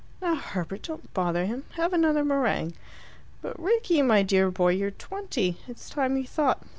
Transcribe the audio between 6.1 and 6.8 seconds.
you thought.